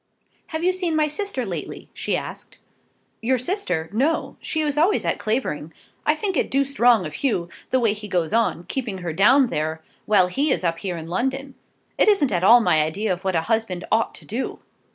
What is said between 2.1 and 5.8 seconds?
asked. "Your sister? no. She is always at Clavering.